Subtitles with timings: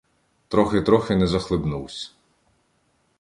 [0.47, 2.15] Трохи-трохи не захлебнувсь.